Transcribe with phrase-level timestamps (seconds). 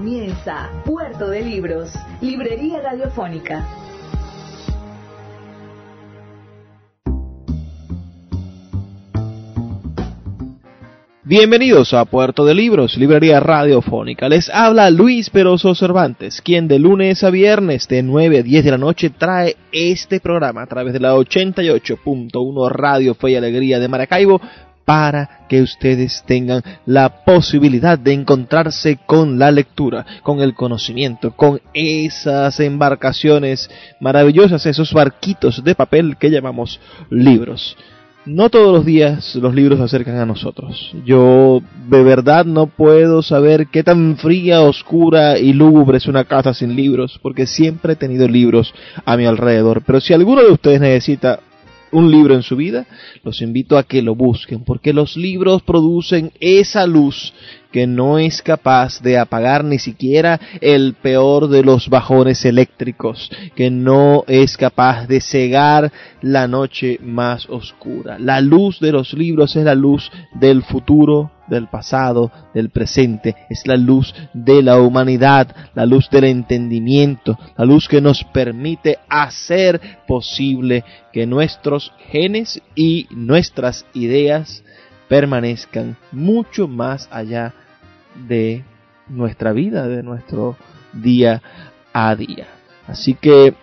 [0.00, 3.68] Comienza Puerto de Libros, Librería Radiofónica.
[11.22, 14.30] Bienvenidos a Puerto de Libros, Librería Radiofónica.
[14.30, 18.70] Les habla Luis Peroso Cervantes, quien de lunes a viernes de 9 a 10 de
[18.70, 23.88] la noche trae este programa a través de la 88.1 Radio Fe y Alegría de
[23.88, 24.40] Maracaibo
[24.90, 31.60] para que ustedes tengan la posibilidad de encontrarse con la lectura, con el conocimiento, con
[31.72, 37.76] esas embarcaciones maravillosas, esos barquitos de papel que llamamos libros.
[38.26, 40.92] No todos los días los libros se acercan a nosotros.
[41.06, 46.52] Yo de verdad no puedo saber qué tan fría, oscura y lúgubre es una casa
[46.52, 49.84] sin libros, porque siempre he tenido libros a mi alrededor.
[49.86, 51.38] Pero si alguno de ustedes necesita
[51.92, 52.86] un libro en su vida,
[53.24, 57.32] los invito a que lo busquen, porque los libros producen esa luz
[57.72, 63.70] que no es capaz de apagar ni siquiera el peor de los bajones eléctricos, que
[63.70, 68.18] no es capaz de cegar la noche más oscura.
[68.18, 73.66] La luz de los libros es la luz del futuro, del pasado, del presente, es
[73.66, 79.80] la luz de la humanidad, la luz del entendimiento, la luz que nos permite hacer
[80.06, 84.64] posible que nuestros genes y nuestras ideas
[85.08, 87.52] permanezcan mucho más allá
[88.28, 88.64] de
[89.08, 90.56] nuestra vida, de nuestro
[90.92, 91.42] día
[91.92, 92.46] a día.
[92.86, 93.54] Así que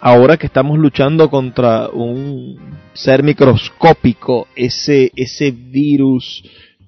[0.00, 2.58] ahora que estamos luchando contra un
[2.92, 6.42] ser microscópico, ese, ese virus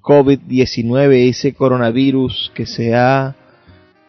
[0.05, 3.35] COVID-19, ese coronavirus que se ha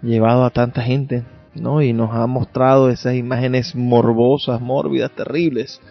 [0.01, 1.23] llevado a tanta gente,
[1.55, 1.81] ¿no?
[1.81, 5.81] Y nos ha mostrado esas imágenes morbosas, mórbidas, terribles,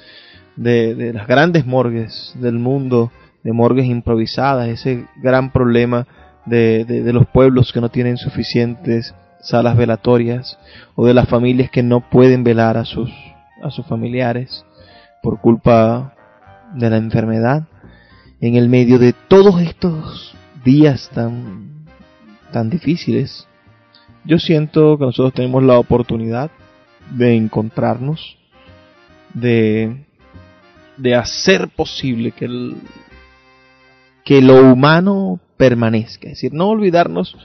[0.57, 3.11] de, de las grandes morgues del mundo,
[3.43, 6.07] de morgues improvisadas, ese gran problema
[6.47, 10.59] de, de, los pueblos que no tienen suficientes salas velatorias
[10.95, 13.11] o de las familias que no pueden velar a sus,
[13.63, 14.65] a sus familiares
[15.23, 16.15] por culpa
[16.75, 17.65] de la enfermedad.
[18.41, 20.35] En el medio de todos estos
[20.65, 21.87] días tan,
[22.53, 23.47] tan difíciles,
[24.25, 26.51] yo siento que nosotros tenemos la oportunidad
[27.11, 28.39] de encontrarnos,
[29.35, 30.05] de,
[30.97, 32.77] de hacer posible que el,
[34.25, 36.29] que lo humano permanezca.
[36.29, 37.37] Es decir, no olvidarnos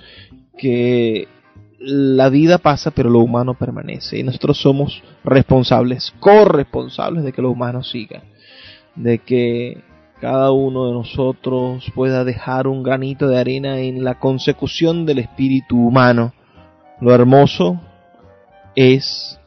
[0.57, 1.27] que
[1.79, 4.19] la vida pasa, pero lo humano permanece.
[4.19, 8.23] Y nosotros somos responsables, corresponsables de que lo humano siga.
[8.95, 9.81] De que
[10.19, 15.77] cada uno de nosotros pueda dejar un granito de arena en la consecución del espíritu
[15.87, 16.33] humano.
[16.99, 17.79] Lo hermoso
[18.75, 19.39] es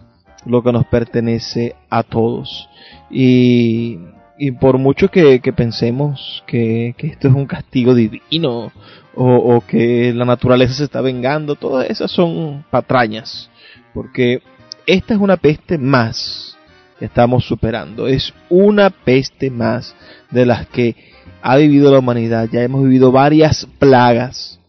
[0.45, 2.69] lo que nos pertenece a todos.
[3.11, 3.99] Y
[4.45, 8.73] y por mucho que, pensemos que, esto es un castigo divino
[9.15, 13.49] o, que la naturaleza se está vengando, todas esas son patrañas,
[13.95, 14.43] porque
[14.85, 16.59] esta es una peste más
[17.05, 19.95] estamos superando, es una peste más
[20.31, 20.95] de las que
[21.43, 24.61] ha vivido la humanidad, ya hemos vivido varias plagas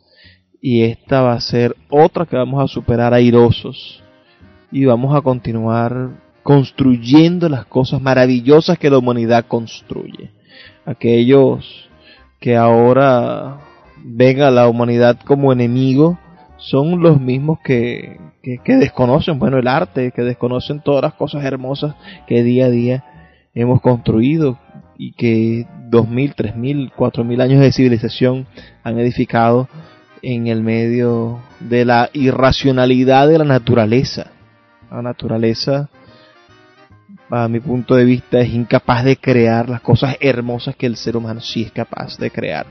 [0.62, 4.02] y esta va a ser otra que vamos a superar airosos
[4.72, 6.10] y vamos a continuar
[6.42, 10.32] construyendo las cosas maravillosas que la humanidad construye.
[10.86, 11.90] Aquellos
[12.40, 13.60] que ahora
[14.04, 16.18] ven a la humanidad como enemigo
[16.63, 21.96] son los mismos que, que, desconocen, bueno, el arte, que desconocen todas las cosas hermosas
[22.25, 23.03] que día a día
[23.53, 24.57] hemos construido
[24.97, 28.47] y que dos mil, tres mil, cuatro mil años de civilización
[28.81, 29.68] han edificado
[30.22, 34.31] en el medio de la irracionalidad de la naturaleza.
[34.89, 35.89] La naturaleza
[37.30, 41.18] a mi punto de vista, es incapaz de crear las cosas hermosas que el ser
[41.18, 42.68] humano sí es capaz de crear.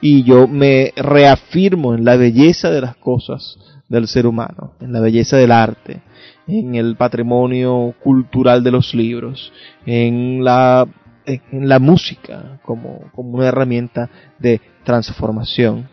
[0.00, 3.58] Y yo me reafirmo en la belleza de las cosas
[3.88, 6.02] del ser humano, en la belleza del arte,
[6.46, 9.52] en el patrimonio cultural de los libros,
[9.84, 10.86] en la,
[11.24, 15.88] en la música como, como una herramienta de transformación.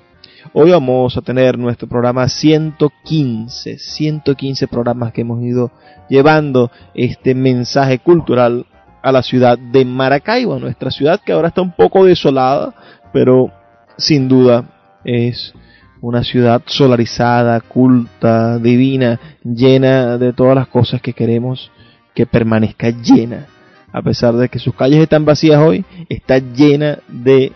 [0.51, 5.71] Hoy vamos a tener nuestro programa 115, 115 programas que hemos ido
[6.09, 8.65] llevando este mensaje cultural
[9.01, 12.73] a la ciudad de Maracaibo, nuestra ciudad que ahora está un poco desolada,
[13.13, 13.51] pero
[13.97, 15.53] sin duda es
[16.01, 21.71] una ciudad solarizada, culta, divina, llena de todas las cosas que queremos
[22.13, 23.47] que permanezca llena.
[23.91, 27.53] A pesar de que sus calles están vacías hoy, está llena de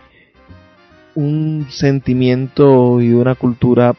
[1.15, 3.95] un sentimiento y una cultura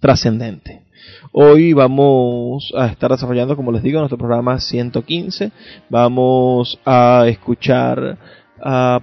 [0.00, 0.82] trascendente.
[1.30, 5.52] Hoy vamos a estar desarrollando, como les digo, nuestro programa 115.
[5.88, 8.18] Vamos a escuchar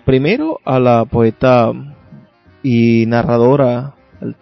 [0.05, 1.71] primero a la poeta
[2.69, 3.93] y narradora,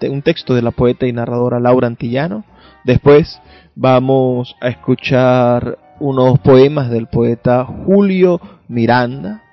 [0.09, 2.43] un texto de la poeta y narradora Laura Antillano.
[2.83, 3.39] Después
[3.75, 9.43] vamos a escuchar unos poemas del poeta Julio Miranda.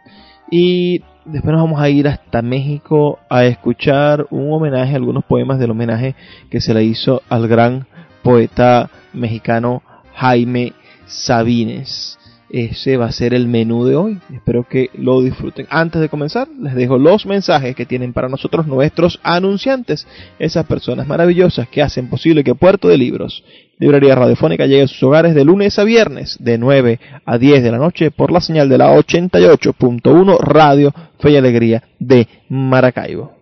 [0.51, 5.73] Y después nos vamos a ir hasta México a escuchar un homenaje, algunos poemas del
[5.73, 6.15] homenaje
[6.49, 7.87] que se le hizo al gran
[8.23, 9.83] poeta mexicano
[10.15, 10.73] Jaime
[11.05, 12.19] Sabines.
[12.53, 14.19] Ese va a ser el menú de hoy.
[14.31, 15.67] Espero que lo disfruten.
[15.71, 20.07] Antes de comenzar, les dejo los mensajes que tienen para nosotros nuestros anunciantes,
[20.39, 23.43] esas personas maravillosas que hacen posible que Puerto de Libros,
[23.79, 27.71] Librería Radiofónica, llegue a sus hogares de lunes a viernes, de 9 a 10 de
[27.71, 33.42] la noche, por la señal de la 88.1 Radio Fe y Alegría de Maracaibo.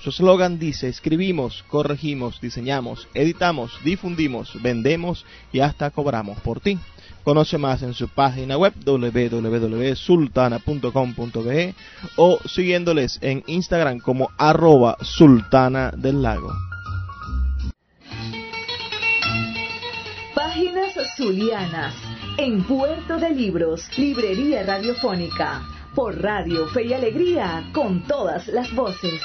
[0.00, 6.78] su eslogan dice, escribimos, corregimos, diseñamos, editamos, difundimos, vendemos y hasta cobramos por ti.
[7.24, 11.74] Conoce más en su página web www.sultana.com.be
[12.16, 16.50] o siguiéndoles en Instagram como arroba sultana del lago.
[20.34, 21.94] Páginas Zulianas
[22.38, 25.60] en Puerto de Libros, Librería Radiofónica,
[25.92, 29.20] por Radio Fe y Alegría, con todas las voces.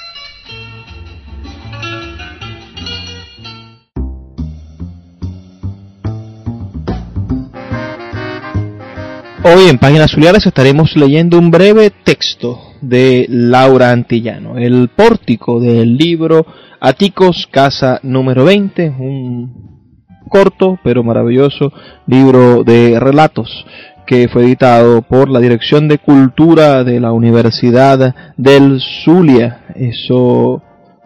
[9.46, 15.98] Hoy en Páginas Zulianas estaremos leyendo un breve texto de Laura Antillano, el pórtico del
[15.98, 16.46] libro
[16.80, 20.00] Aticos, Casa número 20, un
[20.30, 21.74] corto pero maravilloso
[22.08, 23.66] libro de relatos
[24.08, 29.66] que fue editado por la Dirección de Cultura de la Universidad del Zulia.
[29.76, 30.64] Eso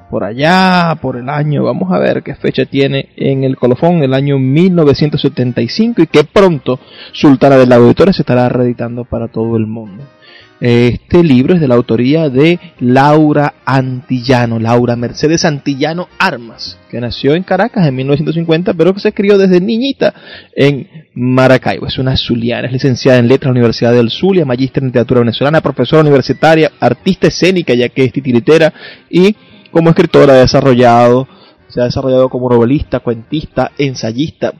[0.10, 4.14] por allá, por el año, vamos a ver qué fecha tiene en el colofón, el
[4.14, 6.80] año 1975 y que pronto
[7.12, 10.04] Sultana del Auditorio se estará reeditando para todo el mundo.
[10.60, 17.36] Este libro es de la autoría de Laura Antillano, Laura Mercedes Antillano Armas, que nació
[17.36, 20.16] en Caracas en 1950, pero que se crió desde niñita
[20.56, 21.86] en Maracaibo.
[21.86, 25.20] Es una zuliana, es licenciada en Letras en la Universidad del Zulia, magíster en Literatura
[25.20, 28.74] Venezolana, profesora universitaria, artista escénica, ya que es titiritera,
[29.12, 29.36] y
[29.78, 31.28] como escritora ha desarrollado,
[31.68, 34.52] se ha desarrollado como novelista, cuentista, ensayista,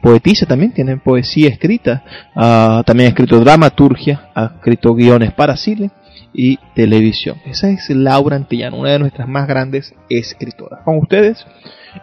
[0.00, 2.02] poetisa también, tiene poesía escrita,
[2.34, 5.90] uh, también ha escrito dramaturgia, ha escrito guiones para cine
[6.32, 7.36] y televisión.
[7.44, 10.80] Esa es Laura Antillano, una de nuestras más grandes escritoras.
[10.86, 11.44] Con ustedes,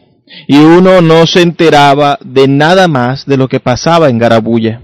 [0.47, 4.81] y uno no se enteraba de nada más de lo que pasaba en Garabulla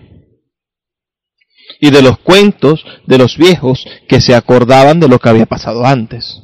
[1.79, 5.85] y de los cuentos de los viejos que se acordaban de lo que había pasado
[5.85, 6.41] antes.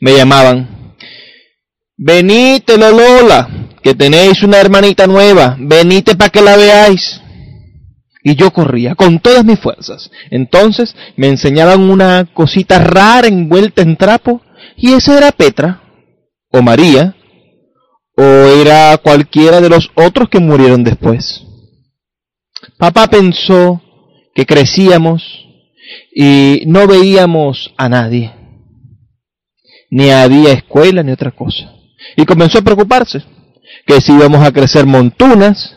[0.00, 0.94] Me llamaban,
[1.96, 3.48] venite Lolola,
[3.82, 7.20] que tenéis una hermanita nueva, venite para que la veáis.
[8.24, 10.08] Y yo corría con todas mis fuerzas.
[10.30, 14.40] Entonces me enseñaban una cosita rara envuelta en trapo
[14.76, 15.82] y esa era Petra,
[16.48, 17.16] o María,
[18.16, 21.42] o era cualquiera de los otros que murieron después.
[22.78, 23.80] Papá pensó
[24.34, 25.22] que crecíamos
[26.14, 28.32] y no veíamos a nadie.
[29.90, 31.72] Ni había escuela ni otra cosa.
[32.16, 33.22] Y comenzó a preocuparse,
[33.86, 35.76] que si íbamos a crecer montunas,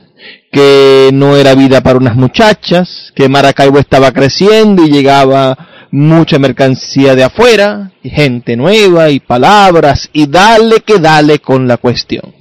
[0.51, 7.15] que no era vida para unas muchachas, que Maracaibo estaba creciendo y llegaba mucha mercancía
[7.15, 12.33] de afuera, y gente nueva y palabras, y dale que dale con la cuestión.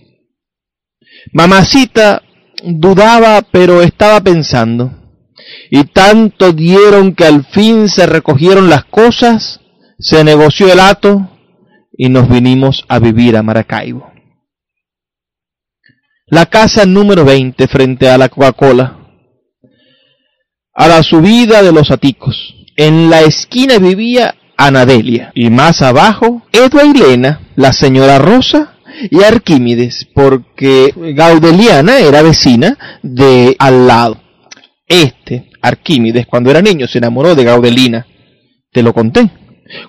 [1.33, 2.23] Mamacita
[2.63, 4.93] dudaba, pero estaba pensando.
[5.71, 9.61] Y tanto dieron que al fin se recogieron las cosas,
[9.99, 11.31] se negoció el hato
[11.97, 14.15] y nos vinimos a vivir a Maracaibo
[16.27, 18.99] la casa número 20 frente a la Coca-Cola,
[20.73, 22.54] a la subida de los aticos.
[22.77, 28.75] En la esquina vivía Anadelia y más abajo Edwa y Lena, la señora Rosa
[29.11, 34.21] y Arquímedes, porque Gaudeliana era vecina de al lado.
[34.89, 38.07] Este, Arquímedes, cuando era niño se enamoró de Gaudelina.
[38.73, 39.31] Te lo conté.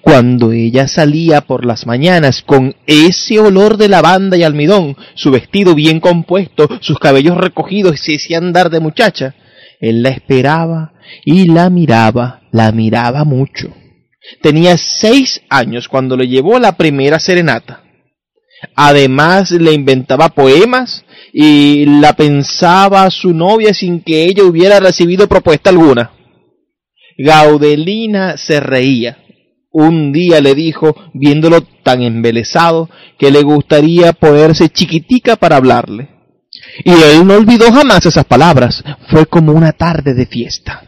[0.01, 5.75] Cuando ella salía por las mañanas con ese olor de lavanda y almidón, su vestido
[5.75, 9.36] bien compuesto, sus cabellos recogidos y ese andar de muchacha,
[9.89, 13.74] él la esperaba y la miraba, la miraba mucho.
[14.42, 17.84] Tenía seis años cuando le llevó la primera serenata.
[18.75, 25.70] Además le inventaba poemas y la pensaba su novia sin que ella hubiera recibido propuesta
[25.70, 26.12] alguna.
[27.18, 29.18] Gaudelina se reía
[29.77, 32.89] un día le dijo, viéndolo tan embelesado,
[33.20, 36.14] que le gustaría ponerse chiquitica para hablarle.
[36.84, 38.84] Y él no olvidó jamás esas palabras.
[39.10, 40.84] Fue como una tarde de fiesta.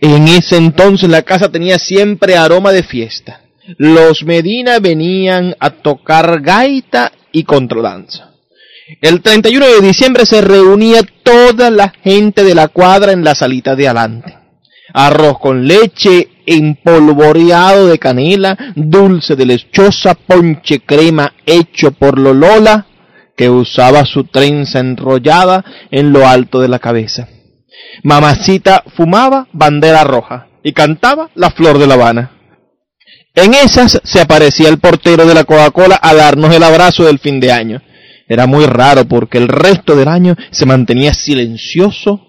[0.00, 3.40] En ese entonces la casa tenía siempre aroma de fiesta.
[3.78, 8.32] Los Medina venían a tocar gaita y contradanza.
[9.00, 13.76] El 31 de diciembre se reunía toda la gente de la cuadra en la salita
[13.76, 14.36] de adelante.
[14.92, 22.86] Arroz con leche, empolvoreado de canela, dulce de lechosa, ponche crema hecho por Lolola,
[23.36, 27.28] que usaba su trenza enrollada en lo alto de la cabeza.
[28.02, 32.32] Mamacita fumaba bandera roja y cantaba la flor de La Habana.
[33.34, 37.40] En esas se aparecía el portero de la Coca-Cola a darnos el abrazo del fin
[37.40, 37.82] de año.
[38.28, 42.26] Era muy raro porque el resto del año se mantenía silencioso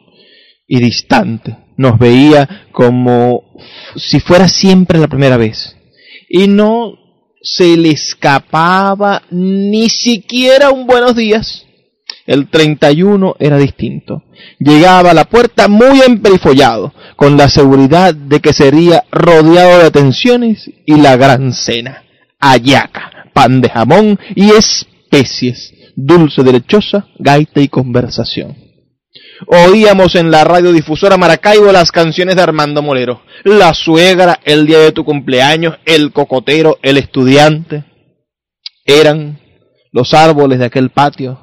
[0.67, 3.43] y distante nos veía como
[3.95, 5.75] si fuera siempre la primera vez.
[6.29, 7.02] Y no
[7.43, 11.65] se le escapaba ni siquiera un buenos días.
[12.25, 14.23] El 31 era distinto.
[14.57, 20.71] Llegaba a la puerta muy emperifollado, con la seguridad de que sería rodeado de atenciones
[20.85, 22.03] y la gran cena.
[22.39, 28.72] Ayaca, pan de jamón y especies, dulce de lechosa, gaita y conversación
[29.47, 33.21] oíamos en la radiodifusora Maracaibo las canciones de Armando Molero.
[33.43, 37.83] La suegra, el día de tu cumpleaños, el cocotero, el estudiante.
[38.85, 39.39] Eran
[39.91, 41.39] los árboles de aquel patio.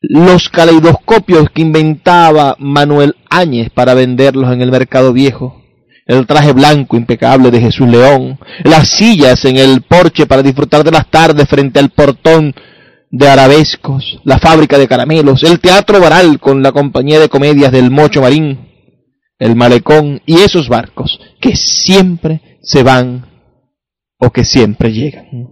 [0.00, 5.62] Los caleidoscopios que inventaba Manuel Áñez para venderlos en el mercado viejo.
[6.06, 8.38] El traje blanco impecable de Jesús León.
[8.64, 12.54] Las sillas en el porche para disfrutar de las tardes frente al portón
[13.10, 17.90] de arabescos, la fábrica de caramelos, el teatro varal con la compañía de comedias del
[17.90, 18.68] Mocho Marín,
[19.38, 23.26] el malecón y esos barcos que siempre se van
[24.18, 25.48] o que siempre llegan.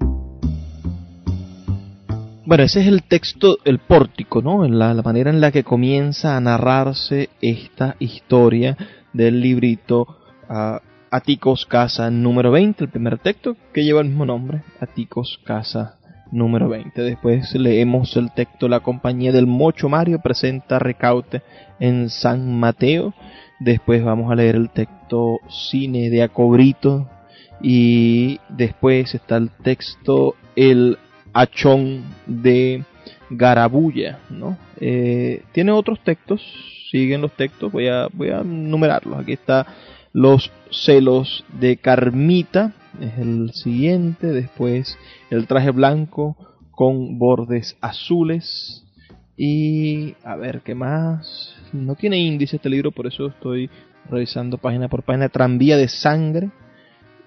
[2.45, 4.67] Bueno, ese es el texto, el pórtico, ¿no?
[4.69, 8.77] La, la manera en la que comienza a narrarse esta historia
[9.13, 10.07] del librito
[10.49, 10.79] uh,
[11.11, 15.97] Aticos Casa número 20, el primer texto que lleva el mismo nombre, Aticos Casa
[16.31, 17.03] número 20.
[17.03, 21.43] Después leemos el texto La compañía del Mocho Mario presenta Recaute
[21.81, 23.15] en San Mateo.
[23.61, 27.09] Después vamos a leer el texto Cine de Acobrito.
[27.63, 30.99] Y después está el texto El
[31.33, 32.85] Achón de
[33.31, 34.19] Garabulla.
[34.31, 34.59] ¿no?
[34.81, 36.43] Eh, tiene otros textos,
[36.91, 39.19] siguen los textos, voy a, voy a numerarlos.
[39.19, 39.67] Aquí está
[40.13, 44.99] Los celos de Carmita es el siguiente, después
[45.31, 46.37] el traje blanco
[46.71, 48.85] con bordes azules
[49.37, 51.55] y a ver qué más.
[51.73, 53.71] No tiene índice este libro, por eso estoy
[54.09, 55.29] revisando página por página.
[55.29, 56.51] Tranvía de sangre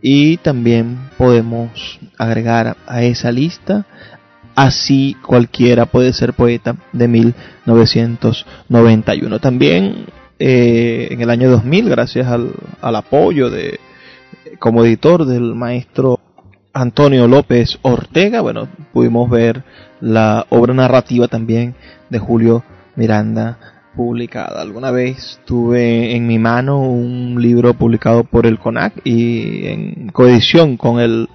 [0.00, 3.86] Y también podemos agregar a esa lista
[4.54, 9.38] Así cualquiera puede ser poeta de 1991.
[9.38, 10.04] También
[10.38, 13.80] eh, en el año 2000, gracias al, al, apoyo de
[14.58, 16.20] como editor del maestro
[16.74, 19.64] Antonio López Ortega, bueno, pudimos ver
[20.00, 21.74] la obra narrativa también
[22.10, 22.62] de Julio
[22.94, 23.56] Miranda
[23.94, 24.60] publicada.
[24.60, 30.76] Alguna vez tuve en mi mano un libro publicado por el CONAC y en coedición
[30.76, 31.28] con el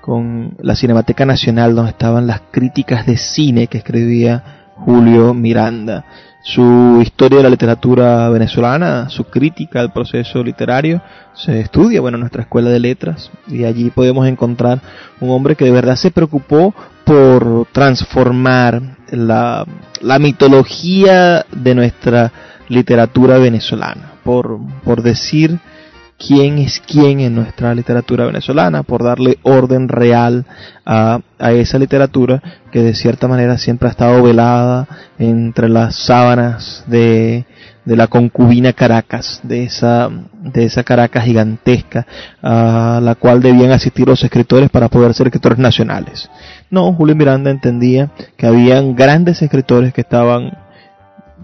[0.00, 6.04] con la Cinemateca Nacional donde estaban las críticas de cine que escribía Julio Miranda.
[6.42, 11.02] Su historia de la literatura venezolana, su crítica al proceso literario,
[11.34, 14.80] se estudia bueno, en nuestra escuela de letras y allí podemos encontrar
[15.20, 16.74] un hombre que de verdad se preocupó
[17.04, 19.64] por transformar la,
[20.00, 22.32] la mitología de nuestra
[22.68, 25.58] literatura venezolana, por, por decir
[26.18, 30.44] quién es quién en nuestra literatura venezolana, por darle orden real
[30.84, 32.42] a, a, esa literatura
[32.72, 37.46] que de cierta manera siempre ha estado velada entre las sábanas de,
[37.84, 40.10] de la concubina Caracas, de esa,
[40.42, 42.06] de esa Caracas gigantesca
[42.42, 46.28] a la cual debían asistir los escritores para poder ser escritores nacionales.
[46.70, 50.52] No, Julio Miranda entendía que habían grandes escritores que estaban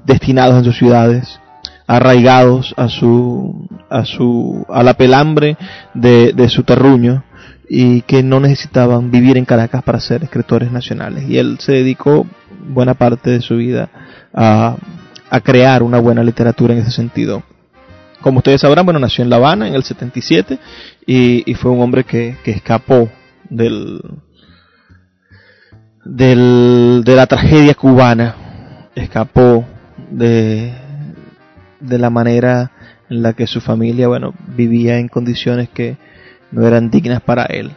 [0.04, 1.40] destinados en sus ciudades,
[1.86, 5.56] arraigados a su, a su, a la pelambre
[5.94, 7.24] de, de su terruño
[7.68, 11.24] y que no necesitaban vivir en Caracas para ser escritores nacionales.
[11.28, 12.26] Y él se dedicó
[12.68, 13.88] buena parte de su vida
[14.32, 14.76] a,
[15.30, 17.42] a crear una buena literatura en ese sentido.
[18.20, 20.58] Como ustedes sabrán, bueno, nació en La Habana en el 77
[21.06, 23.08] y, y fue un hombre que, que escapó
[23.50, 24.00] del,
[26.04, 28.34] del, de la tragedia cubana,
[28.94, 29.64] escapó
[30.10, 30.72] de,
[31.80, 32.70] de la manera
[33.08, 35.96] en la que su familia, bueno, vivía en condiciones que
[36.50, 37.72] no eran dignas para él.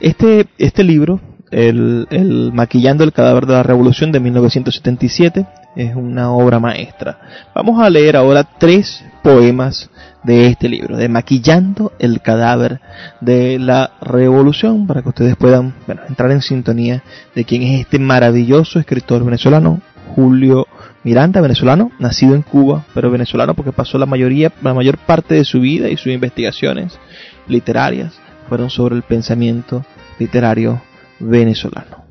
[0.00, 5.46] Este, este libro, el, el Maquillando el cadáver de la revolución de 1977,
[5.78, 7.20] es una obra maestra.
[7.54, 9.88] Vamos a leer ahora tres poemas
[10.24, 12.80] de este libro, de Maquillando el cadáver
[13.20, 15.74] de la revolución, para que ustedes puedan
[16.08, 19.80] entrar en sintonía de quién es este maravilloso escritor venezolano,
[20.16, 20.66] Julio
[21.04, 25.44] Miranda, venezolano, nacido en Cuba, pero venezolano porque pasó la mayoría, la mayor parte de
[25.44, 26.98] su vida y sus investigaciones
[27.46, 29.84] literarias fueron sobre el pensamiento
[30.18, 30.82] literario
[31.20, 32.07] venezolano.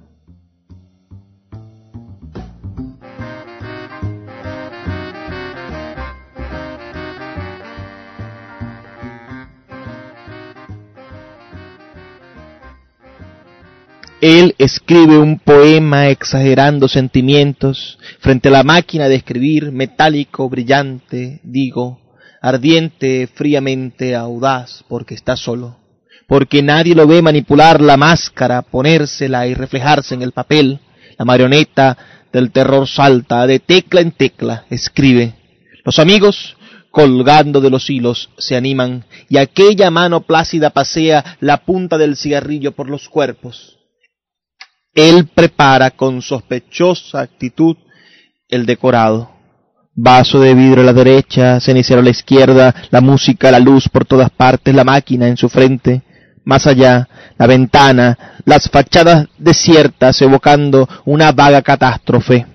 [14.22, 22.02] Él escribe un poema exagerando sentimientos frente a la máquina de escribir, metálico, brillante, digo,
[22.42, 25.78] ardiente, fríamente audaz, porque está solo.
[26.28, 30.80] porque nadie lo ve manipular la máscara, ponérsela y reflejarse en el papel.
[31.18, 31.98] La marioneta
[32.34, 35.36] del terror salta de tecla en tecla, escribe.
[35.86, 36.58] Los amigos,
[36.92, 42.74] colgando de los hilos, se animan y aquella mano plácida pasea la punta del cigarrillo
[42.74, 43.77] por los cuerpos.
[44.98, 47.78] Él prepara con sospechosa actitud
[48.50, 49.30] el decorado.
[49.94, 54.06] Vaso de vidrio a la derecha, cenicero a la izquierda, la música, la luz por
[54.06, 56.02] todas partes, la máquina en su frente,
[56.46, 57.08] más allá,
[57.38, 62.48] la ventana, las fachadas desiertas evocando una vaga catástrofe.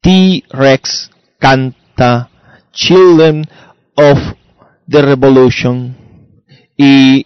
[0.00, 2.30] T-Rex canta
[2.72, 3.46] Children
[3.94, 4.18] of
[4.88, 5.96] the Revolution
[6.76, 7.24] y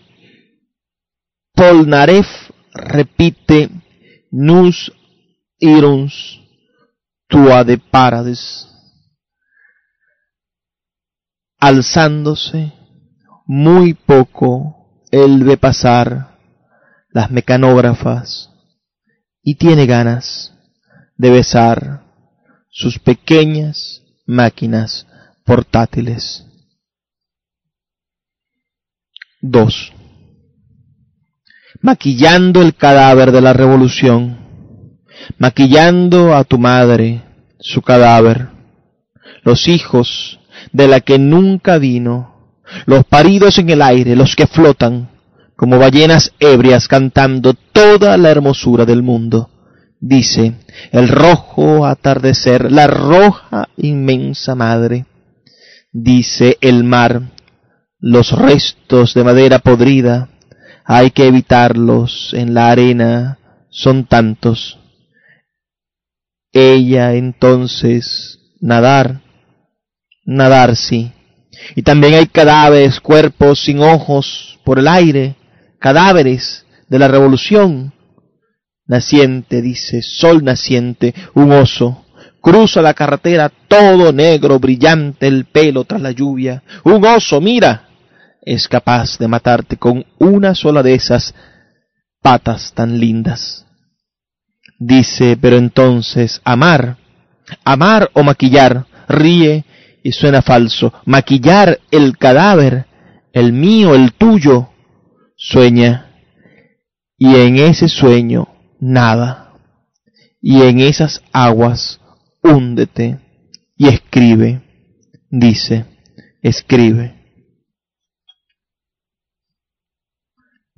[1.55, 2.29] Polnareff
[2.75, 3.71] repite
[4.31, 4.93] Nus
[5.59, 6.41] iruns
[7.29, 8.69] tua de paradis
[11.59, 12.73] alzándose
[13.47, 16.39] muy poco él ve pasar
[17.11, 18.51] las mecanógrafas
[19.43, 20.53] y tiene ganas
[21.17, 22.05] de besar
[22.71, 25.07] sus pequeñas máquinas
[25.45, 26.45] portátiles.
[29.41, 29.98] 2.
[31.81, 34.39] Maquillando el cadáver de la revolución,
[35.39, 37.23] maquillando a tu madre,
[37.61, 38.49] su cadáver,
[39.45, 40.41] los hijos
[40.73, 45.09] de la que nunca vino, los paridos en el aire, los que flotan,
[45.57, 49.51] como ballenas ebrias cantando toda la hermosura del mundo.
[50.01, 50.55] Dice,
[50.93, 55.07] el rojo atardecer, la roja inmensa madre.
[55.93, 57.23] Dice el mar,
[57.99, 60.29] los restos de madera podrida,
[60.91, 64.79] hay que evitarlos en la arena, son tantos.
[66.51, 69.21] Ella entonces, nadar,
[70.25, 71.13] nadar sí,
[71.77, 75.37] y también hay cadáveres, cuerpos sin ojos por el aire,
[75.79, 77.93] cadáveres de la revolución.
[78.87, 82.07] Naciente, dice, sol naciente, un oso,
[82.41, 86.63] cruza la carretera todo negro, brillante, el pelo tras la lluvia.
[86.85, 87.88] Un oso, mira,
[88.43, 91.35] es capaz de matarte con una sola de esas
[92.23, 93.67] patas tan lindas.
[94.79, 96.99] Dice, pero entonces, amar,
[97.65, 99.65] amar o maquillar, ríe
[100.03, 100.93] y suena falso.
[101.05, 102.87] Maquillar el cadáver,
[103.33, 104.69] el mío, el tuyo,
[105.37, 106.13] sueña.
[107.17, 108.49] Y en ese sueño,
[108.79, 109.53] nada.
[110.41, 112.01] Y en esas aguas,
[112.43, 113.19] húndete
[113.77, 114.63] y escribe.
[115.29, 115.85] Dice,
[116.41, 117.18] escribe.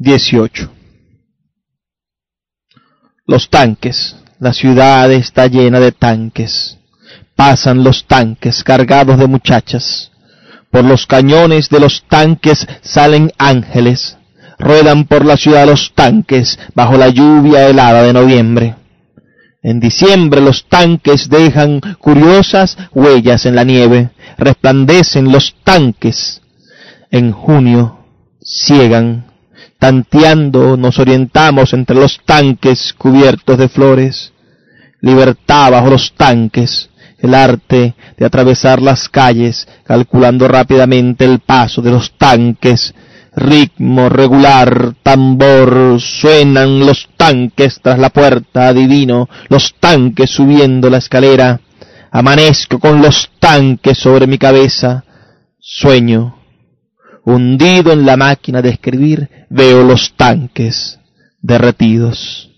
[0.01, 0.69] 18.
[3.27, 4.17] Los tanques.
[4.41, 6.81] La ciudad está llena de tanques
[7.41, 10.11] pasan los tanques cargados de muchachas.
[10.71, 14.19] Por los cañones de los tanques salen ángeles.
[14.59, 18.77] Ruedan por la ciudad los tanques bajo la lluvia helada de noviembre.
[19.63, 24.11] En diciembre los tanques dejan curiosas huellas en la nieve.
[24.37, 26.43] Resplandecen los tanques.
[27.11, 28.05] En junio
[28.45, 29.30] ciegan.
[29.81, 34.33] Tanteando nos orientamos entre los tanques cubiertos de flores.
[35.01, 36.91] Libertad bajo los tanques
[37.23, 42.95] el arte de atravesar las calles, calculando rápidamente el paso de los tanques,
[43.37, 51.61] ritmo regular, tambor, suenan los tanques tras la puerta, adivino, los tanques subiendo la escalera,
[52.11, 55.05] amanezco con los tanques sobre mi cabeza,
[55.59, 56.40] sueño,
[57.25, 60.99] hundido en la máquina de escribir, veo los tanques
[61.41, 62.50] derretidos.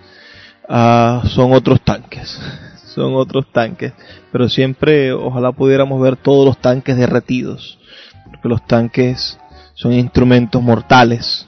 [0.67, 2.39] Ah, son otros tanques
[2.93, 3.93] son otros tanques,
[4.31, 7.79] pero siempre ojalá pudiéramos ver todos los tanques derretidos,
[8.25, 9.39] porque los tanques
[9.73, 11.47] son instrumentos mortales,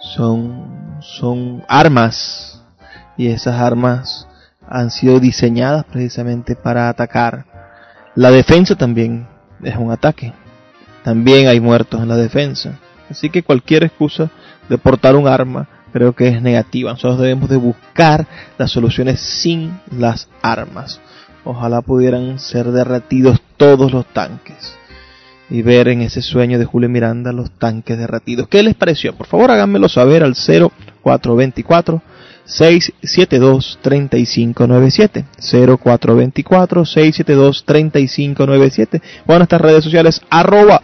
[0.00, 2.54] son, son armas,
[3.16, 4.26] y esas armas
[4.68, 7.46] han sido diseñadas precisamente para atacar.
[8.14, 9.28] La defensa también
[9.62, 10.32] es un ataque.
[11.02, 12.78] También hay muertos en la defensa.
[13.10, 14.30] Así que cualquier excusa
[14.68, 16.90] de portar un arma creo que es negativa.
[16.90, 18.26] Nosotros debemos de buscar
[18.58, 21.00] las soluciones sin las armas.
[21.44, 24.76] Ojalá pudieran ser derretidos todos los tanques
[25.48, 28.48] y ver en ese sueño de Julio Miranda los tanques derretidos.
[28.48, 29.14] ¿Qué les pareció?
[29.14, 32.02] Por favor háganmelo saber al 0424
[32.44, 40.82] 672 3597 0424 672 3597 o en nuestras redes sociales arroba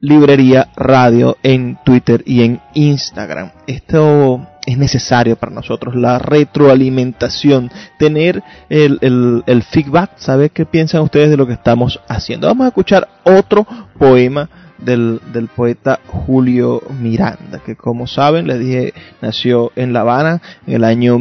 [0.00, 3.52] librería radio en Twitter y en Instagram.
[3.66, 8.98] Esto es necesario para nosotros, la retroalimentación, tener el,
[9.46, 12.46] el, feedback, saber qué piensan ustedes de lo que estamos haciendo.
[12.46, 13.66] Vamos a escuchar otro
[13.98, 20.40] poema del, del, poeta Julio Miranda, que como saben, les dije, nació en La Habana
[20.66, 21.18] en el año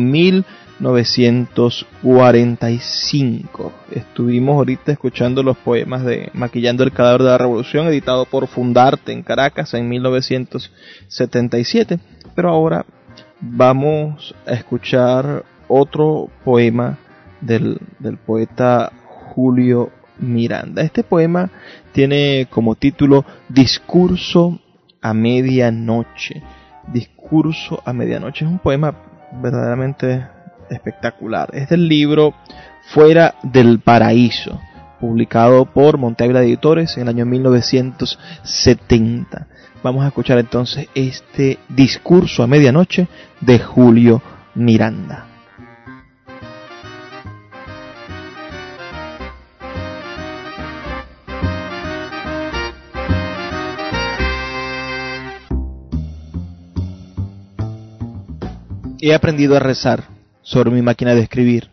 [0.79, 3.73] 1945.
[3.91, 9.11] Estuvimos ahorita escuchando los poemas de Maquillando el cadáver de la revolución, editado por Fundarte
[9.11, 11.99] en Caracas en 1977,
[12.33, 12.85] pero ahora
[13.41, 16.97] vamos a escuchar otro poema
[17.41, 17.79] del,
[18.25, 18.91] poeta
[19.33, 20.81] Julio Miranda.
[20.81, 21.49] Este poema
[21.91, 24.59] tiene como título Discurso
[25.01, 26.41] a medianoche.
[26.87, 28.45] Discurso a medianoche.
[28.45, 28.93] Es un poema
[29.41, 30.27] verdaderamente
[30.75, 31.49] espectacular.
[31.53, 32.33] Es del libro
[32.93, 34.59] Fuera del Paraíso,
[34.99, 39.47] publicado por Montevideo Editores en el año 1970.
[39.83, 43.07] Vamos a escuchar entonces este discurso a medianoche
[43.39, 44.21] de Julio
[44.55, 45.25] Miranda.
[59.01, 60.18] He aprendido a rezar
[60.49, 61.69] sobre mi máquina de escribir,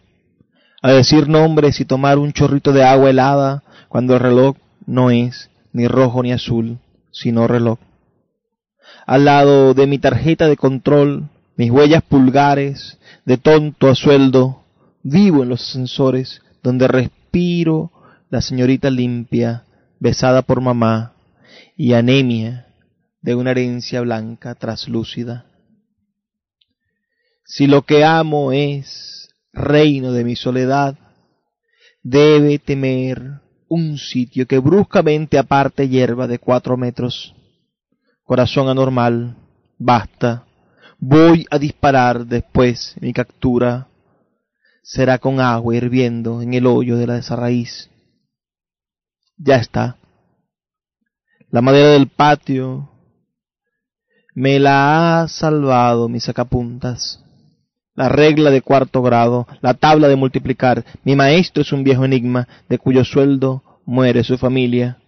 [0.83, 5.51] a decir nombres y tomar un chorrito de agua helada cuando el reloj no es
[5.73, 6.79] ni rojo ni azul,
[7.11, 7.79] sino reloj
[9.07, 14.65] al lado de mi tarjeta de control, mis huellas pulgares, de tonto a sueldo,
[15.03, 17.93] vivo en los ascensores donde respiro
[18.29, 19.65] la señorita limpia,
[20.01, 21.13] besada por mamá,
[21.77, 22.67] y anemia
[23.23, 25.47] de una herencia blanca traslúcida.
[27.47, 30.99] Si lo que amo es reino de mi soledad,
[32.03, 37.35] debe temer un sitio que bruscamente aparte hierba de cuatro metros
[38.27, 39.37] corazón anormal,
[39.79, 40.45] basta,
[40.99, 43.89] voy a disparar después mi captura.
[44.83, 47.91] Será con agua hirviendo en el hoyo de la esa raíz.
[49.37, 49.97] Ya está.
[51.51, 52.91] La madera del patio
[54.35, 57.23] me la ha salvado mis sacapuntas.
[57.97, 60.85] La regla de cuarto grado, la tabla de multiplicar.
[61.03, 64.99] Mi maestro es un viejo enigma de cuyo sueldo muere su familia.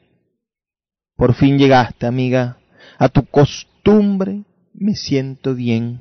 [1.14, 2.56] Por fin llegaste, amiga,
[2.98, 6.00] a tu costumbre me siento bien.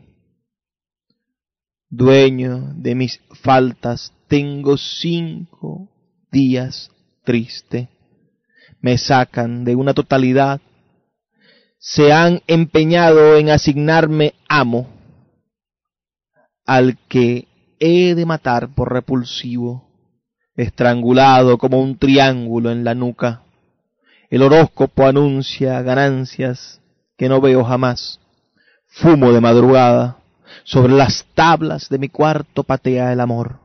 [1.89, 5.89] Dueño de mis faltas, tengo cinco
[6.31, 6.89] días
[7.25, 7.89] triste.
[8.79, 10.61] Me sacan de una totalidad.
[11.79, 14.96] Se han empeñado en asignarme amo
[16.67, 17.47] al que
[17.79, 19.89] he de matar por repulsivo,
[20.55, 23.41] estrangulado como un triángulo en la nuca.
[24.29, 26.81] El horóscopo anuncia ganancias
[27.17, 28.19] que no veo jamás.
[28.85, 30.17] Fumo de madrugada,
[30.63, 33.59] sobre las tablas de mi cuarto patea el amor.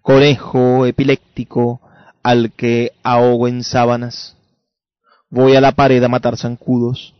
[0.00, 1.80] Conejo epiléptico
[2.22, 4.36] al que ahogo en sábanas.
[5.28, 7.14] Voy a la pared a matar zancudos.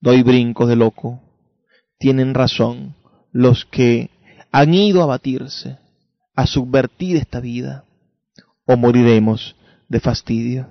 [0.00, 1.20] Doy brincos de loco.
[1.98, 2.94] Tienen razón
[3.32, 4.10] los que
[4.56, 5.76] han ido a batirse,
[6.34, 7.84] a subvertir esta vida,
[8.64, 9.54] o moriremos
[9.86, 10.68] de fastidio.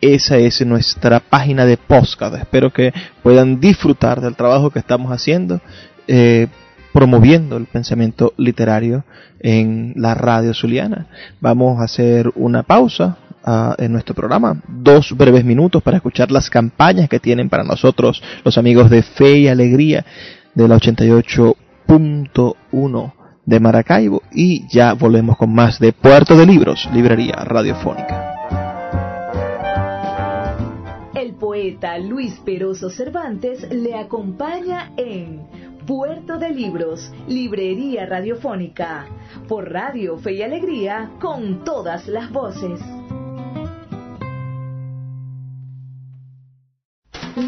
[0.00, 2.36] esa es nuestra página de podcast.
[2.36, 5.60] Espero que puedan disfrutar del trabajo que estamos haciendo,
[6.06, 6.46] eh,
[6.92, 9.04] promoviendo el pensamiento literario
[9.40, 11.08] en la radio zuliana.
[11.40, 14.62] Vamos a hacer una pausa ah, en nuestro programa.
[14.68, 19.38] Dos breves minutos para escuchar las campañas que tienen para nosotros los amigos de Fe
[19.38, 20.04] y Alegría
[20.54, 23.12] de la 88.1
[23.46, 28.27] de Maracaibo y ya volvemos con más de Puerto de Libros, librería radiofónica.
[32.04, 35.44] Luis Peroso Cervantes le acompaña en
[35.84, 39.06] Puerto de Libros, Librería Radiofónica,
[39.48, 42.80] por Radio Fe y Alegría, con todas las voces.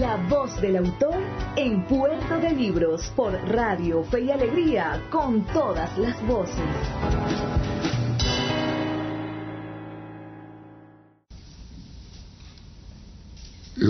[0.00, 1.22] La voz del autor
[1.54, 7.59] en Puerto de Libros, por Radio Fe y Alegría, con todas las voces.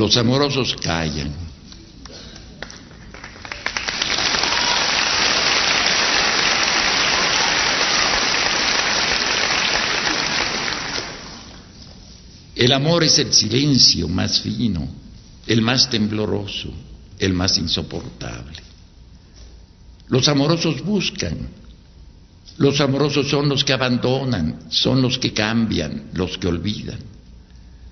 [0.01, 1.31] Los amorosos callan
[12.57, 14.89] El amor es el silencio más fino,
[15.47, 16.73] el más tembloroso,
[17.19, 18.57] el más insoportable.
[20.09, 21.37] Los amorosos buscan,
[22.57, 27.20] los amorosos son los que abandonan, son los que cambian, los que olvidan.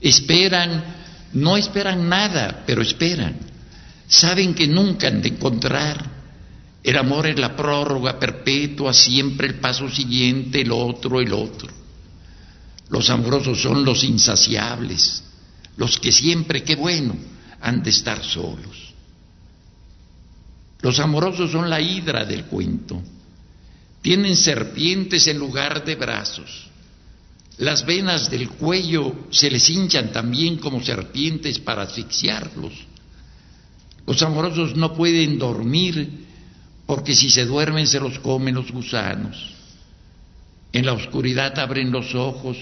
[0.00, 0.84] Esperan,
[1.32, 3.36] no esperan nada, pero esperan.
[4.06, 6.18] Saben que nunca han de encontrar.
[6.82, 11.68] El amor es la prórroga perpetua, siempre el paso siguiente, el otro, el otro.
[12.90, 15.22] Los amorosos son los insaciables,
[15.76, 17.14] los que siempre, qué bueno,
[17.60, 18.94] han de estar solos.
[20.80, 23.02] Los amorosos son la hidra del cuento.
[24.00, 26.68] Tienen serpientes en lugar de brazos.
[27.58, 32.72] Las venas del cuello se les hinchan también como serpientes para asfixiarlos.
[34.06, 36.26] Los amorosos no pueden dormir
[36.86, 39.54] porque si se duermen se los comen los gusanos.
[40.72, 42.56] En la oscuridad abren los ojos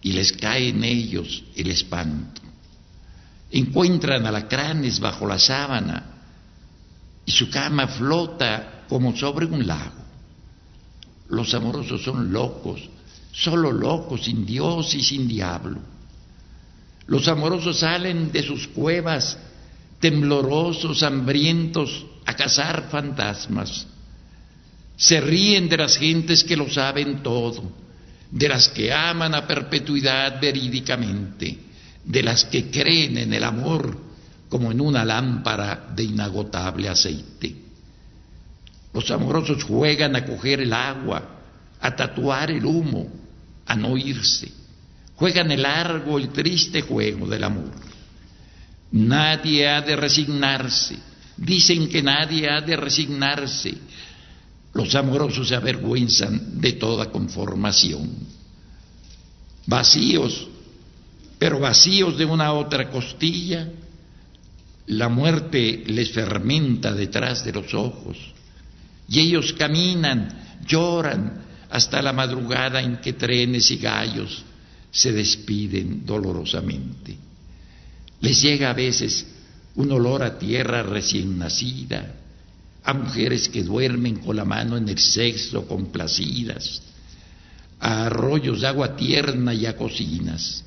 [0.00, 2.40] y les cae en ellos el espanto.
[3.50, 6.06] Encuentran alacranes bajo la sábana
[7.26, 10.02] y su cama flota como sobre un lago.
[11.28, 12.80] Los amorosos son locos,
[13.34, 15.80] solo locos, sin Dios y sin diablo.
[17.06, 19.36] Los amorosos salen de sus cuevas
[20.00, 23.86] temblorosos, hambrientos, a cazar fantasmas.
[24.96, 27.84] Se ríen de las gentes que lo saben todo
[28.34, 31.56] de las que aman a perpetuidad verídicamente,
[32.04, 33.96] de las que creen en el amor
[34.48, 37.54] como en una lámpara de inagotable aceite.
[38.92, 41.22] Los amorosos juegan a coger el agua,
[41.80, 43.06] a tatuar el humo,
[43.66, 44.50] a no irse.
[45.16, 47.70] Juegan el largo y triste juego del amor.
[48.92, 50.98] Nadie ha de resignarse.
[51.36, 53.74] Dicen que nadie ha de resignarse
[54.74, 58.10] los amorosos se avergüenzan de toda conformación.
[59.66, 60.48] Vacíos,
[61.38, 63.68] pero vacíos de una otra costilla,
[64.86, 68.18] la muerte les fermenta detrás de los ojos
[69.08, 71.43] y ellos caminan, lloran
[71.74, 74.44] hasta la madrugada en que trenes y gallos
[74.92, 77.16] se despiden dolorosamente.
[78.20, 79.26] Les llega a veces
[79.74, 82.14] un olor a tierra recién nacida,
[82.84, 86.80] a mujeres que duermen con la mano en el sexo complacidas,
[87.80, 90.62] a arroyos de agua tierna y a cocinas.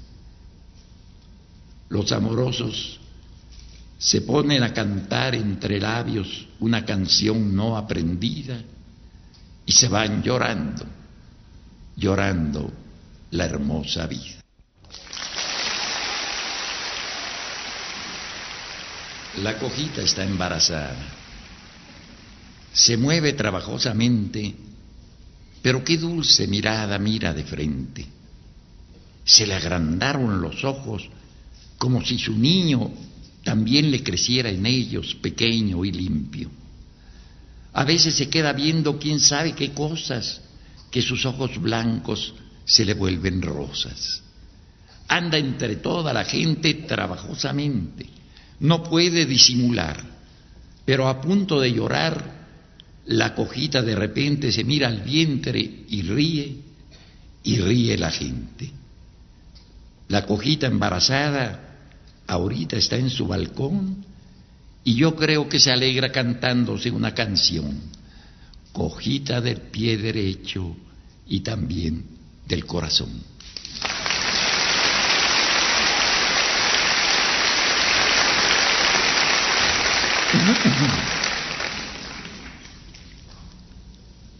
[1.88, 3.00] Los amorosos
[3.98, 8.62] se ponen a cantar entre labios una canción no aprendida
[9.66, 10.97] y se van llorando,
[11.98, 12.72] llorando
[13.32, 14.42] la hermosa vida.
[19.44, 21.18] La cojita está embarazada
[22.78, 24.54] se mueve trabajosamente,
[25.64, 28.06] pero qué dulce mirada mira de frente.
[29.26, 31.10] Se le agrandaron los ojos
[31.80, 32.92] como si su niño
[33.44, 36.52] también le creciera en ellos, pequeño y limpio.
[37.74, 40.42] A veces se queda viendo quién sabe qué cosas,
[40.92, 42.34] que sus ojos blancos
[42.66, 44.24] se le vuelven rosas.
[45.08, 48.08] Anda entre toda la gente trabajosamente,
[48.60, 50.04] no puede disimular,
[50.86, 52.38] pero a punto de llorar
[53.06, 56.58] la cojita de repente se mira al vientre y ríe,
[57.44, 58.70] y ríe la gente.
[60.10, 61.68] La cojita embarazada
[62.28, 64.06] ahorita está en su balcón
[64.84, 67.82] y yo creo que se alegra cantándose una canción,
[68.78, 70.76] cojita del pie derecho
[71.26, 72.06] y también
[72.46, 73.10] del corazón.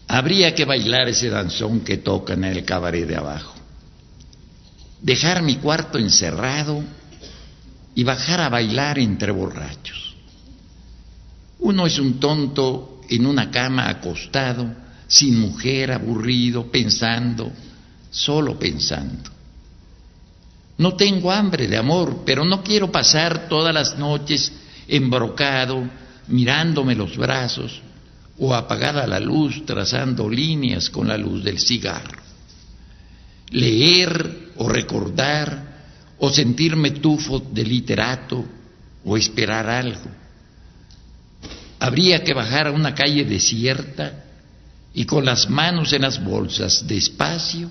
[0.06, 3.56] Habría que bailar ese danzón que tocan en el cabaret de abajo.
[5.02, 6.84] Dejar mi cuarto encerrado
[7.96, 10.14] y bajar a bailar entre borrachos.
[11.58, 14.66] Uno es un tonto en una cama acostado,
[15.06, 17.50] sin mujer, aburrido, pensando,
[18.10, 19.30] solo pensando.
[20.76, 24.52] No tengo hambre de amor, pero no quiero pasar todas las noches
[24.86, 25.88] embrocado,
[26.28, 27.80] mirándome los brazos,
[28.38, 32.22] o apagada la luz, trazando líneas con la luz del cigarro.
[33.50, 35.66] Leer o recordar,
[36.18, 38.44] o sentirme tufo de literato,
[39.04, 40.10] o esperar algo.
[41.78, 44.24] Habría que bajar a una calle desierta
[44.94, 47.70] y con las manos en las bolsas, despacio,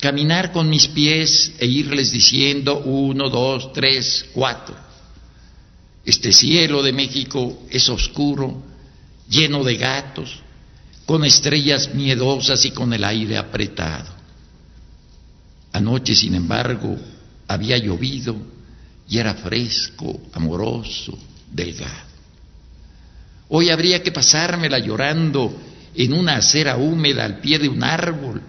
[0.00, 4.92] caminar con mis pies e irles diciendo uno, dos, tres, cuatro
[6.04, 8.62] este cielo de México es oscuro,
[9.28, 10.40] lleno de gatos,
[11.06, 14.10] con estrellas miedosas y con el aire apretado.
[15.72, 16.96] Anoche, sin embargo,
[17.46, 18.36] había llovido
[19.08, 21.16] y era fresco, amoroso,
[21.50, 22.11] delgado.
[23.54, 25.54] Hoy habría que pasármela llorando
[25.94, 28.40] en una acera húmeda al pie de un árbol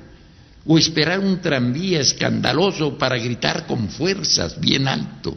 [0.65, 5.35] o esperar un tranvía escandaloso para gritar con fuerzas bien alto.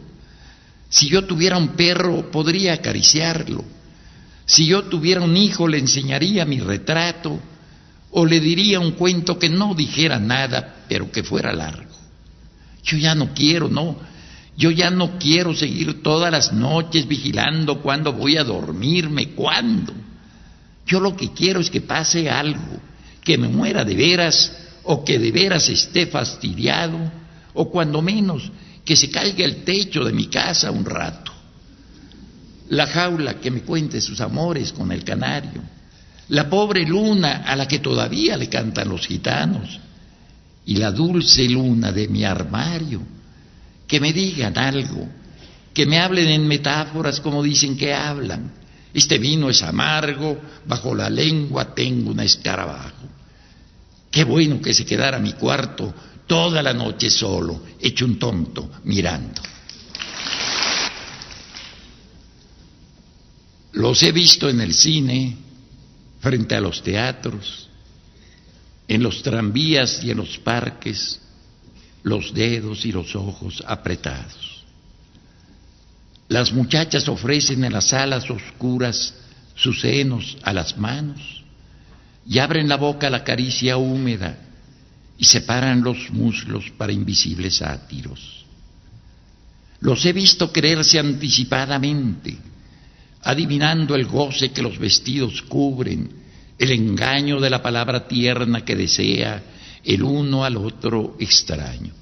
[0.87, 3.61] Si yo tuviera un perro, podría acariciarlo.
[4.45, 7.37] Si yo tuviera un hijo, le enseñaría mi retrato
[8.11, 11.91] o le diría un cuento que no dijera nada, pero que fuera largo.
[12.85, 13.97] Yo ya no quiero, no.
[14.57, 19.93] Yo ya no quiero seguir todas las noches vigilando cuándo voy a dormirme, cuándo.
[20.87, 22.81] Yo lo que quiero es que pase algo,
[23.23, 24.51] que me muera de veras
[24.83, 26.97] o que de veras esté fastidiado
[27.53, 28.49] o cuando menos
[28.83, 31.31] que se caiga el techo de mi casa un rato,
[32.69, 35.61] la jaula que me cuente sus amores con el canario,
[36.29, 39.79] la pobre luna a la que todavía le cantan los gitanos,
[40.65, 43.01] y la dulce luna de mi armario,
[43.87, 45.07] que me digan algo,
[45.73, 48.51] que me hablen en metáforas como dicen que hablan.
[48.93, 53.07] Este vino es amargo, bajo la lengua tengo un escarabajo.
[54.11, 55.93] Qué bueno que se quedara mi cuarto
[56.25, 59.41] toda la noche solo, hecho un tonto, mirando.
[63.73, 65.37] Los he visto en el cine,
[66.19, 67.69] frente a los teatros,
[68.87, 71.19] en los tranvías y en los parques,
[72.07, 74.63] los dedos y los ojos apretados.
[76.29, 79.13] Las muchachas ofrecen en las salas oscuras
[79.55, 81.43] sus senos a las manos
[82.25, 84.37] y abren la boca a la caricia húmeda
[85.17, 88.45] y separan los muslos para invisibles sátiros.
[89.81, 92.37] Los he visto creerse anticipadamente,
[93.23, 96.09] adivinando el goce que los vestidos cubren,
[96.57, 99.43] el engaño de la palabra tierna que desea
[99.87, 101.93] el uno al otro extraño.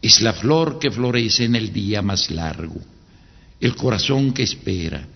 [0.00, 2.80] Es la flor que florece en el día más largo,
[3.60, 5.06] el corazón que espera,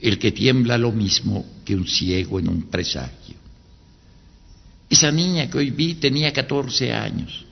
[0.00, 3.36] el que tiembla lo mismo que un ciego en un presagio.
[4.90, 7.46] Esa niña que hoy vi tenía 14 años.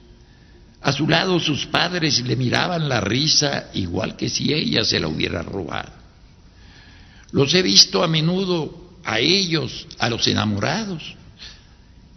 [0.82, 5.08] A su lado sus padres le miraban la risa igual que si ella se la
[5.08, 5.92] hubiera robado.
[7.32, 11.16] Los he visto a menudo a ellos, a los enamorados,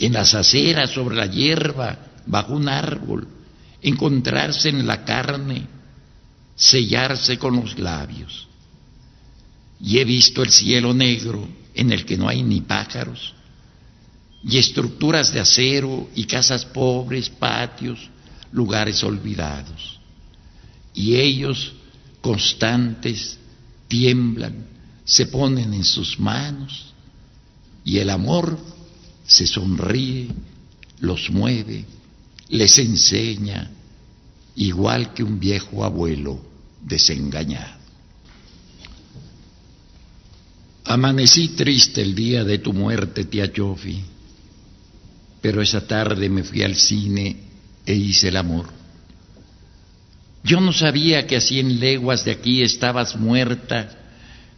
[0.06, 3.28] en las aceras sobre la hierba, bajo un árbol,
[3.82, 5.68] encontrarse en la carne,
[6.56, 8.48] sellarse con los labios.
[9.80, 13.34] Y he visto el cielo negro en el que no hay ni pájaros,
[14.44, 18.10] y estructuras de acero y casas pobres, patios,
[18.52, 20.00] lugares olvidados.
[20.94, 21.74] Y ellos,
[22.22, 23.40] constantes,
[23.88, 24.66] tiemblan,
[25.06, 26.94] se ponen en sus manos
[27.84, 28.58] y el amor
[29.26, 30.28] se sonríe,
[31.00, 31.86] los mueve,
[32.50, 33.72] les enseña,
[34.56, 36.40] igual que un viejo abuelo
[36.82, 37.82] desengañado.
[40.86, 44.14] Amanecí triste el día de tu muerte, tía Chofi
[45.44, 47.36] pero esa tarde me fui al cine
[47.86, 48.66] e hice el amor.
[50.42, 53.90] Yo no sabía que a cien leguas de aquí estabas muerta,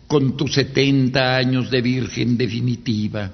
[0.06, 3.32] con tus setenta años de virgen definitiva,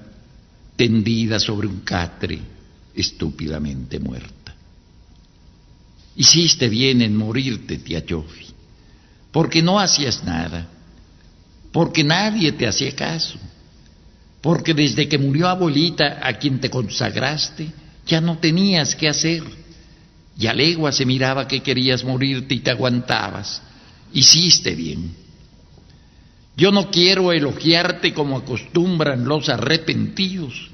[0.75, 2.39] tendida sobre un catre,
[2.95, 4.55] estúpidamente muerta.
[6.15, 8.47] Hiciste bien en morirte, tía Chofi,
[9.31, 10.67] porque no hacías nada,
[11.71, 13.39] porque nadie te hacía caso,
[14.41, 17.71] porque desde que murió abuelita a quien te consagraste,
[18.05, 19.43] ya no tenías qué hacer.
[20.37, 23.61] Y a legua se miraba que querías morirte y te aguantabas.
[24.13, 25.20] Hiciste bien.
[26.55, 30.69] Yo no quiero elogiarte como acostumbran los arrepentidos,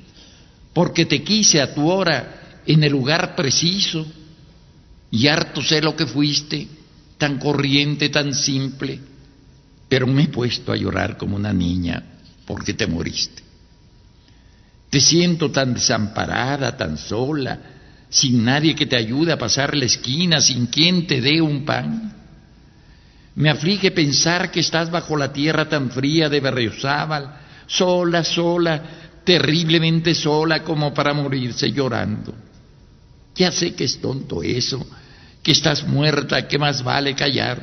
[0.73, 4.05] porque te quise a tu hora en el lugar preciso,
[5.09, 6.67] y harto sé lo que fuiste,
[7.17, 8.99] tan corriente, tan simple,
[9.87, 12.03] pero me he puesto a llorar como una niña
[12.45, 13.43] porque te moriste.
[14.89, 17.59] Te siento tan desamparada, tan sola,
[18.09, 22.16] sin nadie que te ayude a pasar la esquina, sin quien te dé un pan.
[23.37, 28.81] Me aflige pensar que estás bajo la tierra tan fría de Berriozábal, sola, sola,
[29.23, 32.33] terriblemente sola como para morirse llorando.
[33.35, 34.83] Ya sé que es tonto eso,
[35.43, 37.61] que estás muerta, que más vale callar.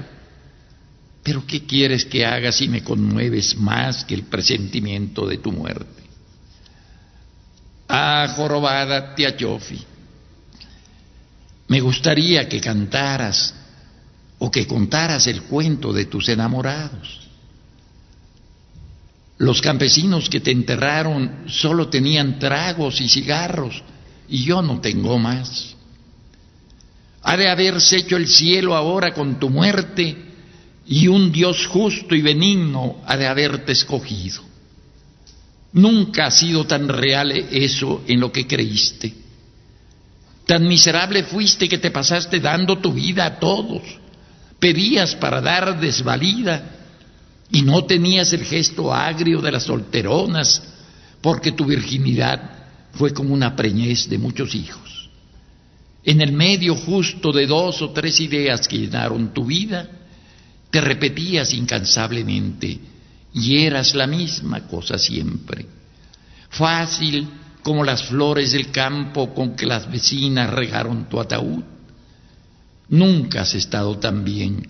[1.24, 6.04] Pero ¿qué quieres que haga si me conmueves más que el presentimiento de tu muerte?
[7.88, 9.84] Ah, jorobada Tiachofi,
[11.66, 13.63] me gustaría que cantaras
[14.45, 17.20] o que contaras el cuento de tus enamorados.
[19.38, 23.82] Los campesinos que te enterraron solo tenían tragos y cigarros
[24.28, 25.74] y yo no tengo más.
[27.22, 30.14] Ha de haberse hecho el cielo ahora con tu muerte
[30.86, 34.42] y un Dios justo y benigno ha de haberte escogido.
[35.72, 39.11] Nunca ha sido tan real eso en lo que creíste.
[40.45, 44.03] Tan miserable fuiste que te pasaste dando tu vida a todos.
[44.59, 46.70] Pedías para dar desvalida
[47.50, 50.62] y no tenías el gesto agrio de las solteronas
[51.20, 52.50] porque tu virginidad
[52.92, 55.11] fue como una preñez de muchos hijos.
[56.05, 59.88] En el medio justo de dos o tres ideas que llenaron tu vida,
[60.70, 62.78] te repetías incansablemente
[63.32, 65.66] y eras la misma cosa siempre.
[66.50, 67.28] Fácil
[67.62, 71.64] como las flores del campo con que las vecinas regaron tu ataúd.
[72.89, 74.66] Nunca has estado tan bien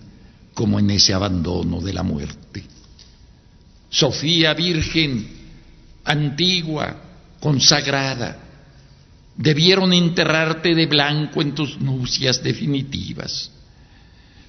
[0.53, 2.63] como en ese abandono de la muerte.
[3.89, 5.27] Sofía Virgen,
[6.03, 7.01] antigua,
[7.39, 8.39] consagrada,
[9.35, 13.51] debieron enterrarte de blanco en tus nupcias definitivas.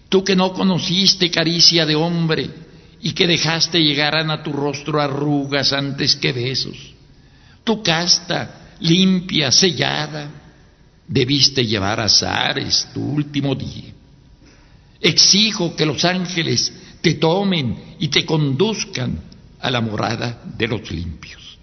[0.09, 2.51] Tú que no conociste caricia de hombre,
[3.07, 6.77] y que dejaste llegaran a tu rostro arrugas antes que besos.
[7.62, 10.29] Tu casta, limpia, sellada,
[11.09, 13.92] debiste llevar a Zares tu último día.
[15.00, 19.20] Exijo que los ángeles te tomen y te conduzcan
[19.61, 21.59] a la morada de los limpios.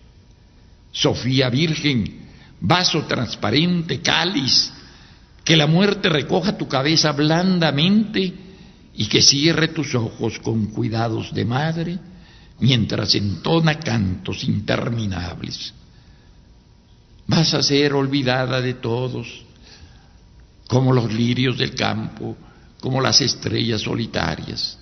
[0.92, 2.22] Sofía Virgen,
[2.62, 4.72] vaso transparente, cáliz,
[5.44, 8.34] que la muerte recoja tu cabeza blandamente
[8.96, 12.00] y que cierre tus ojos con cuidados de madre
[12.60, 15.74] mientras entona cantos interminables.
[17.28, 19.46] Vas a ser olvidada de todos,
[20.68, 22.38] como los lirios del campo,
[22.80, 24.78] como las estrellas solitarias.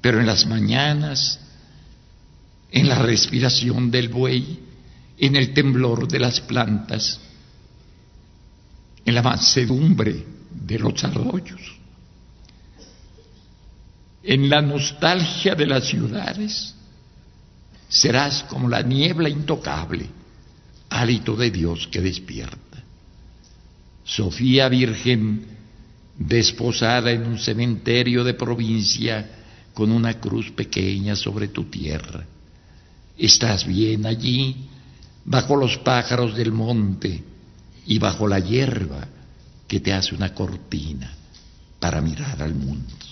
[0.00, 1.40] Pero en las mañanas,
[2.70, 4.60] en la respiración del buey,
[5.18, 7.20] en el temblor de las plantas,
[9.04, 11.60] en la mansedumbre de los arroyos,
[14.22, 16.74] en la nostalgia de las ciudades,
[17.88, 20.08] serás como la niebla intocable,
[20.92, 22.82] hálito de Dios que despierta.
[24.04, 25.46] Sofía Virgen,
[26.18, 29.30] desposada en un cementerio de provincia
[29.72, 32.26] con una cruz pequeña sobre tu tierra.
[33.16, 34.68] Estás bien allí,
[35.24, 37.22] bajo los pájaros del monte
[37.86, 39.06] y bajo la hierba
[39.66, 41.12] que te hace una cortina
[41.80, 43.11] para mirar al mundo.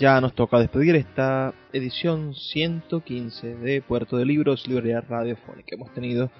[0.00, 5.74] Ya nos toca despedir esta edición 115 de Puerto de Libros, Librería Radiofónica.
[5.74, 6.30] Hemos tenido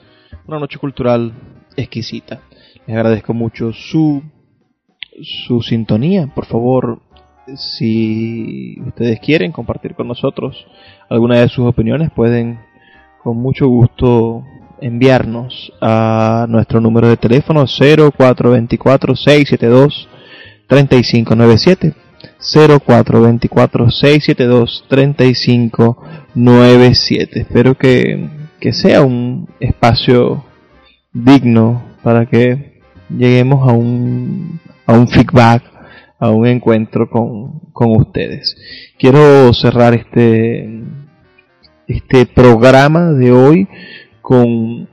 [0.46, 1.30] una noche cultural
[1.76, 2.40] exquisita.
[2.86, 4.22] Les agradezco mucho su,
[5.44, 6.26] su sintonía.
[6.34, 7.02] Por favor,
[7.54, 10.66] si ustedes quieren compartir con nosotros
[11.10, 12.60] alguna de sus opiniones, pueden
[13.22, 14.42] con mucho gusto
[14.80, 20.08] enviarnos a nuestro número de teléfono 0424 672
[20.66, 22.09] 3597
[22.40, 30.42] 0424 672 3597 espero que, que sea un espacio
[31.12, 35.62] digno para que lleguemos a un, a un feedback
[36.18, 38.56] a un encuentro con, con ustedes
[38.98, 40.80] quiero cerrar este
[41.90, 43.68] este programa de hoy
[44.20, 44.88] con,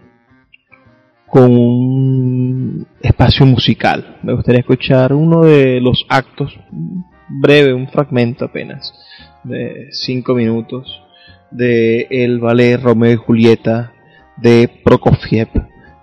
[1.27, 4.17] con un espacio musical.
[4.23, 6.57] Me gustaría escuchar uno de los actos,
[7.29, 8.93] breve, un fragmento apenas,
[9.43, 11.01] de cinco minutos,
[11.51, 13.93] de el ballet Romeo y Julieta
[14.37, 15.49] de Prokofiev.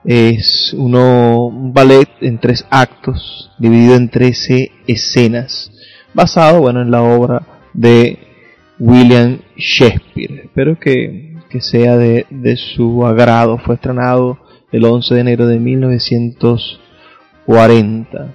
[0.04, 5.72] Es uno, un ballet en tres actos, dividido en trece escenas,
[6.12, 8.18] basado bueno, en la obra de
[8.78, 10.42] William Shakespeare.
[10.44, 13.58] Espero que que sea de, su agrado.
[13.58, 14.40] Fue estrenado
[14.72, 18.32] el 11 de enero de 1940.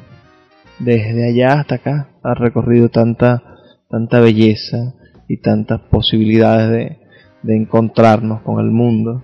[0.79, 3.43] Desde allá hasta acá ha recorrido tanta,
[3.89, 4.93] tanta belleza
[5.27, 6.99] y tantas posibilidades de,
[7.43, 9.23] de encontrarnos con el mundo.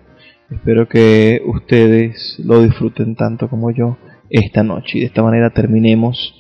[0.50, 3.98] Espero que ustedes lo disfruten tanto como yo
[4.30, 6.34] esta noche y de esta manera terminemos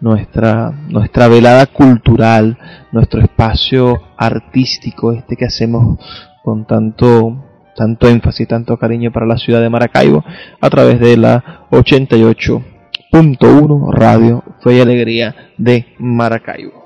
[0.00, 2.58] nuestra, nuestra velada cultural,
[2.92, 5.98] nuestro espacio artístico, este que hacemos
[6.42, 7.46] con tanto
[7.76, 10.24] tanto énfasis, tanto cariño para la ciudad de Maracaibo
[10.60, 16.85] a través de la 88.1 Radio Fe y Alegría de Maracaibo.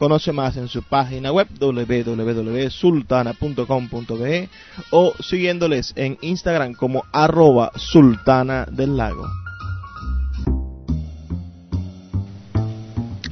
[0.00, 4.48] Conoce más en su página web www.sultana.com.be
[4.92, 9.28] o siguiéndoles en Instagram como arroba sultana del lago.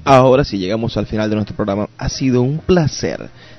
[0.04, 1.88] Ahora sí llegamos al final de nuestro programa.
[1.96, 3.30] Ha sido un placer